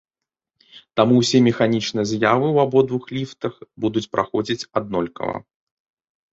[0.99, 3.53] Таму ўсе механічныя з'явы ў абодвух ліфтах
[3.87, 5.37] будуць праходзіць аднолькава.